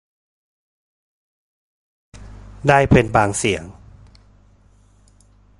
[2.67, 3.63] ได้เป็นบางเสียง